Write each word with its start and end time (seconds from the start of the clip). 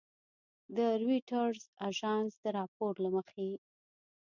د 0.75 0.77
رویټرز 1.01 1.61
اژانس 1.89 2.31
د 2.43 2.45
راپور 2.57 2.93
له 3.03 3.09
مخې 3.15 3.49